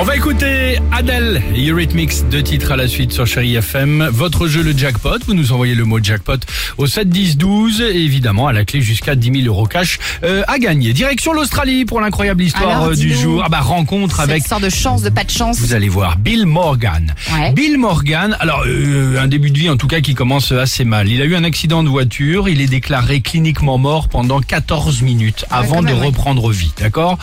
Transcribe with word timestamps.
On 0.00 0.02
va 0.02 0.16
écouter 0.16 0.78
Adele 0.92 1.42
et 1.54 1.68
Eurythmics, 1.68 2.26
deux 2.30 2.42
titres 2.42 2.72
à 2.72 2.76
la 2.76 2.88
suite 2.88 3.12
sur 3.12 3.26
Chéri 3.26 3.56
FM. 3.56 4.08
Votre 4.10 4.48
jeu 4.48 4.62
le 4.62 4.72
jackpot, 4.74 5.18
vous 5.26 5.34
nous 5.34 5.52
envoyez 5.52 5.74
le 5.74 5.84
mot 5.84 6.02
jackpot 6.02 6.38
au 6.78 6.86
7 6.86 7.10
10 7.10 7.36
12 7.36 7.82
et 7.82 7.96
évidemment 7.96 8.46
à 8.46 8.54
la 8.54 8.64
clé 8.64 8.80
jusqu'à 8.80 9.14
10 9.14 9.42
000 9.42 9.54
euros 9.54 9.66
cash 9.66 9.98
euh, 10.24 10.42
à 10.48 10.58
gagner. 10.58 10.94
Direction 10.94 11.34
l'Australie 11.34 11.84
pour 11.84 12.00
l'incroyable 12.00 12.42
histoire 12.42 12.70
Alors, 12.70 12.84
euh, 12.86 12.94
du 12.94 13.12
jour. 13.12 13.42
Ah 13.44 13.50
bah 13.50 13.60
rencontre 13.60 14.20
avec 14.20 14.46
sorte 14.46 14.62
de 14.62 14.70
chance, 14.70 15.02
de 15.02 15.10
pas 15.10 15.22
de 15.22 15.30
chance. 15.30 15.60
vous 15.60 15.74
allez 15.74 15.90
voir, 15.90 16.16
Bill 16.16 16.46
Morgan. 16.46 17.14
Ouais. 17.34 17.52
Bill 17.52 17.76
Morgan, 17.76 18.38
alors 18.40 18.64
euh, 18.66 19.20
un 19.20 19.28
début 19.28 19.50
de 19.50 19.58
vie 19.58 19.68
en 19.68 19.76
tout 19.76 19.86
cas 19.86 20.00
qui 20.00 20.14
commence 20.14 20.50
assez 20.50 20.86
mal. 20.86 21.10
Il 21.10 21.20
a 21.20 21.26
eu 21.26 21.34
un 21.34 21.44
accident 21.44 21.82
de 21.82 21.90
voiture, 21.90 22.48
il 22.48 22.62
est 22.62 22.68
déclaré 22.68 23.20
cliniquement 23.20 23.76
mort 23.76 24.08
pendant 24.08 24.40
14 24.40 25.02
minutes 25.02 25.44
avant 25.50 25.74
quand 25.74 25.82
même, 25.82 25.94
de 25.94 26.00
ouais. 26.00 26.06
reprendre 26.06 26.50
vie, 26.50 26.72
d'accord? 26.80 27.18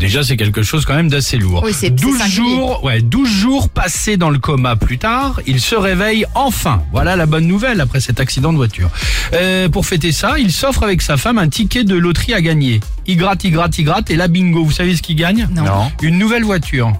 Déjà 0.00 0.24
c'est 0.24 0.36
quelque 0.36 0.64
chose 0.64 0.84
quand 0.84 0.96
même 0.96 1.08
d'assez 1.08 1.38
lourd. 1.38 1.62
Oui, 1.64 1.72
12 2.00 2.18
singulier. 2.18 2.54
jours, 2.56 2.84
ouais, 2.84 3.00
12 3.02 3.28
jours 3.28 3.68
passés 3.68 4.16
dans 4.16 4.30
le 4.30 4.38
coma 4.38 4.76
plus 4.76 4.98
tard, 4.98 5.40
il 5.46 5.60
se 5.60 5.74
réveille 5.74 6.26
enfin. 6.34 6.82
Voilà 6.92 7.16
la 7.16 7.26
bonne 7.26 7.46
nouvelle 7.46 7.80
après 7.80 8.00
cet 8.00 8.20
accident 8.20 8.52
de 8.52 8.56
voiture. 8.56 8.90
Euh, 9.32 9.68
pour 9.68 9.86
fêter 9.86 10.12
ça, 10.12 10.38
il 10.38 10.52
s'offre 10.52 10.82
avec 10.82 11.02
sa 11.02 11.16
femme 11.16 11.38
un 11.38 11.48
ticket 11.48 11.84
de 11.84 11.96
loterie 11.96 12.34
à 12.34 12.40
gagner. 12.40 12.80
Il 13.06 13.16
gratte, 13.16 13.44
il 13.44 13.52
gratte, 13.52 13.78
il 13.78 13.84
gratte 13.84 14.10
et 14.10 14.16
là 14.16 14.28
bingo, 14.28 14.64
vous 14.64 14.72
savez 14.72 14.96
ce 14.96 15.02
qu'il 15.02 15.16
gagne? 15.16 15.48
Non. 15.54 15.90
Une 16.02 16.18
nouvelle 16.18 16.44
voiture. 16.44 16.92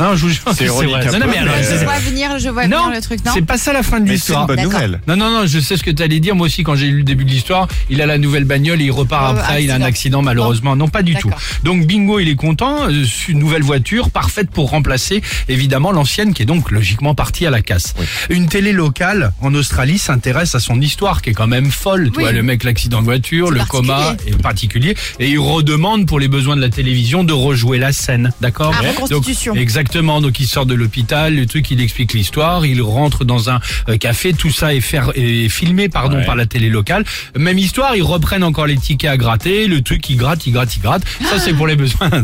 Non, 0.00 0.16
je 0.16 0.22
vous 0.22 0.28
jure 0.30 0.42
c'est 0.56 0.64
ironique 0.64 0.90
vrai. 0.92 1.08
un 1.08 1.12
Non, 1.12 1.18
non, 1.18 1.24
peu, 1.26 1.30
mais 1.30 1.38
alors, 1.38 1.54
mais, 1.56 1.62
c'est- 1.62 1.78
Je 1.78 1.84
vois 1.84 1.98
venir, 1.98 2.38
je 2.38 2.48
vois 2.48 2.66
non, 2.66 2.84
venir 2.86 2.96
le 2.96 3.00
truc, 3.02 3.24
non 3.24 3.32
c'est 3.34 3.42
pas 3.46 3.58
ça 3.58 3.72
la 3.72 3.82
fin 3.82 4.00
de 4.00 4.04
Mais 4.04 4.08
c'est 4.08 4.12
une 4.12 4.14
l'histoire. 4.16 4.46
bonne 4.46 4.56
D'accord. 4.56 4.72
nouvelle. 4.72 5.00
Non, 5.06 5.16
non, 5.16 5.30
non, 5.30 5.46
je 5.46 5.58
sais 5.60 5.76
ce 5.76 5.82
que 5.84 5.90
tu 5.90 6.02
allais 6.02 6.20
dire. 6.20 6.34
Moi 6.34 6.46
aussi, 6.46 6.62
quand 6.62 6.74
j'ai 6.74 6.86
lu 6.86 6.98
le 6.98 7.02
début 7.04 7.24
de 7.24 7.30
l'histoire, 7.30 7.68
il 7.90 8.00
a 8.02 8.06
la 8.06 8.18
nouvelle 8.18 8.44
bagnole 8.44 8.80
et 8.80 8.86
il 8.86 8.90
repart 8.90 9.36
Euh, 9.36 9.40
après. 9.40 9.64
Il 9.64 9.70
a 9.70 9.74
un 9.74 9.76
accident. 9.76 9.86
accident, 9.90 10.22
malheureusement. 10.22 10.76
Non, 10.76 10.88
pas 10.88 11.02
du 11.02 11.14
tout. 11.16 11.28
D'accord. 11.28 11.42
Donc, 11.64 11.86
bingo, 11.86 12.18
il 12.18 12.28
est 12.28 12.34
content. 12.36 12.88
Euh, 12.88 13.04
Une 13.28 13.38
nouvelle 13.38 13.62
voiture, 13.62 14.10
parfaite 14.10 14.50
pour 14.50 14.70
remplacer, 14.70 15.22
évidemment, 15.48 15.92
l'ancienne 15.92 16.32
qui 16.34 16.42
est 16.42 16.46
donc 16.46 16.70
logiquement 16.70 17.14
partie 17.14 17.46
à 17.46 17.50
la 17.50 17.60
casse. 17.62 17.94
Une 18.30 18.48
télé 18.48 18.72
locale 18.72 19.32
en 19.40 19.54
Australie 19.54 19.98
s'intéresse 19.98 20.54
à 20.54 20.60
son 20.60 20.80
histoire 20.80 21.22
qui 21.22 21.30
est 21.30 21.34
quand 21.34 21.46
même 21.46 21.70
folle. 21.70 22.10
Tu 22.10 22.18
Oui. 22.18 22.22
vois, 22.24 22.32
le 22.32 22.42
mec, 22.42 22.64
l'accident 22.64 23.00
de 23.00 23.04
voiture, 23.04 23.48
C'est 23.52 23.58
le 23.58 23.64
coma 23.66 23.94
particulier. 23.96 24.32
est 24.34 24.42
particulier. 24.42 24.96
Et 25.18 25.28
il 25.30 25.38
redemande 25.38 26.06
pour 26.06 26.18
les 26.20 26.28
besoins 26.28 26.56
de 26.56 26.60
la 26.60 26.70
télévision 26.70 27.24
de 27.24 27.32
rejouer 27.32 27.78
la 27.78 27.92
scène. 27.92 28.32
D'accord 28.40 28.72
Ah, 28.78 28.82
Donc, 28.82 28.94
reconstitution. 28.94 29.54
Exactement. 29.90 30.20
Donc 30.20 30.38
il 30.38 30.46
sort 30.46 30.66
de 30.66 30.74
l'hôpital, 30.74 31.34
le 31.34 31.46
truc, 31.46 31.68
il 31.72 31.80
explique 31.80 32.12
l'histoire, 32.12 32.64
il 32.64 32.80
rentre 32.80 33.24
dans 33.24 33.50
un 33.50 33.58
euh, 33.88 33.96
café, 33.96 34.32
tout 34.32 34.50
ça 34.52 34.72
est, 34.72 34.82
est 35.16 35.48
filmé 35.48 35.88
pardon 35.88 36.18
Ouais. 36.18 36.24
par 36.26 36.36
la 36.36 36.46
télé 36.46 36.68
locale. 36.70 37.04
Même 37.36 37.58
histoire, 37.58 37.96
ils 37.96 38.02
reprennent 38.02 38.42
encore 38.44 38.66
les 38.66 38.76
tickets 38.76 39.10
à 39.10 39.16
gratter, 39.16 39.66
le 39.66 39.80
truc 39.82 40.08
il 40.10 40.16
gratte, 40.16 40.46
il 40.46 40.52
gratte, 40.52 40.76
il 40.76 40.80
gratte. 40.82 41.02
Ça 41.28 41.38
c'est 41.40 41.52
pour 41.54 41.66
les 41.66 41.74
besoins 41.76 42.08
de 42.08 42.16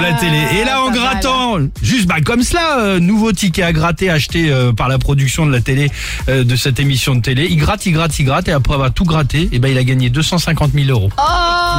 la 0.00 0.10
Ah, 0.10 0.18
télé. 0.20 0.60
Et 0.60 0.64
là 0.64 0.80
en 0.82 0.86
pas 0.86 0.90
mal. 0.90 0.98
grattant, 1.00 1.56
juste 1.82 2.06
bah 2.06 2.20
comme 2.24 2.42
cela, 2.42 2.78
euh, 2.80 3.00
nouveau 3.00 3.32
ticket 3.32 3.62
à 3.64 3.72
gratter 3.72 4.10
acheté 4.10 4.50
euh, 4.50 4.72
par 4.72 4.88
la 4.88 4.98
production 4.98 5.44
de 5.46 5.50
la 5.52 5.60
télé 5.60 5.90
euh, 6.28 6.44
de 6.44 6.54
cette 6.56 6.78
émission 6.78 7.14
de 7.16 7.20
télé. 7.20 7.46
Il 7.50 7.56
gratte, 7.56 7.84
il 7.86 7.92
gratte, 7.92 8.16
il 8.18 8.24
gratte 8.26 8.48
et 8.48 8.52
après 8.52 8.74
avoir 8.74 8.92
tout 8.92 9.04
gratté, 9.04 9.48
et 9.50 9.58
ben 9.58 9.68
il 9.72 9.78
a 9.78 9.84
gagné 9.84 10.08
250 10.10 10.72
000 10.74 10.88
euros. 10.90 11.10
Oh 11.18 11.22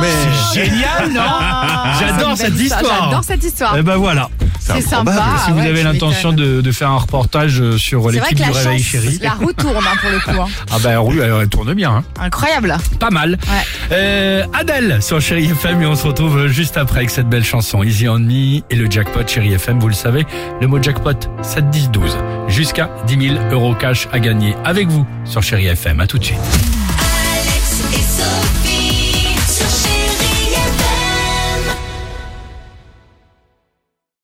Mais 0.02 0.08
Génial, 0.54 1.12
non 1.14 1.22
Ah, 1.24 1.98
J'adore 2.00 2.36
c'est 2.36 2.46
cette 2.46 2.56
belle 2.56 2.64
histoire. 2.66 3.04
J'adore 3.06 3.24
cette 3.24 3.44
histoire. 3.44 3.78
Et 3.78 3.84
ben 3.84 3.96
voilà. 3.96 4.30
C'est 4.76 4.82
sympa. 4.88 5.24
si 5.46 5.52
vous 5.52 5.60
ouais, 5.60 5.68
avez 5.68 5.84
l'intention 5.84 6.32
de, 6.34 6.62
de 6.62 6.72
faire 6.72 6.90
un 6.92 6.98
reportage 6.98 7.62
euh, 7.62 7.78
sur 7.78 8.04
C'est 8.12 8.20
vrai 8.20 8.30
l'équipe 8.30 8.38
que 8.38 8.44
du 8.44 8.50
la 8.54 8.58
Réveil 8.60 8.80
chance, 8.84 8.92
Chéri. 8.92 9.20
la 9.22 9.32
roue 9.32 9.54
tourne 9.54 9.78
hein, 9.78 9.98
pour 10.02 10.10
le 10.12 10.20
coup. 10.20 10.42
hein. 10.42 10.48
Ah 10.72 10.78
bah 10.84 11.02
oui, 11.02 11.20
elle, 11.22 11.34
elle 11.42 11.50
tourne 11.50 11.74
bien. 11.74 11.92
hein. 11.98 12.04
Incroyable. 12.20 12.78
Pas 13.00 13.10
mal. 13.10 13.32
Ouais. 13.32 13.64
Euh, 13.92 14.46
Adèle 14.54 15.02
sur 15.02 15.20
Chéri 15.22 15.46
FM 15.46 15.82
et 15.82 15.86
on 15.86 15.96
se 15.96 16.06
retrouve 16.08 16.48
juste 16.48 16.78
après 16.78 17.00
avec 17.00 17.10
cette 17.10 17.28
belle 17.30 17.44
chanson 17.46 17.84
Easy 17.84 18.08
on 18.08 18.20
Me 18.20 18.62
et 18.70 18.76
le 18.76 18.90
jackpot 18.90 19.28
Chéri 19.28 19.54
FM. 19.54 19.80
Vous 19.80 19.88
le 19.88 19.94
savez, 19.94 20.26
le 20.62 20.68
mot 20.68 20.82
jackpot 20.82 21.14
7 21.42 21.70
10 21.70 21.90
12 21.92 22.18
jusqu'à 22.48 22.90
10 23.08 23.30
000 23.30 23.40
euros 23.52 23.74
cash 23.76 24.08
à 24.12 24.20
gagner 24.20 24.56
avec 24.66 24.88
vous 24.88 25.06
sur 25.26 25.42
Chéri 25.44 25.68
FM. 25.68 26.00
À 26.00 26.08
tout 26.08 26.18
de 26.18 26.24
suite. 26.26 26.38
Alex 26.40 27.82
et 27.94 28.02
Sophie. 28.02 28.69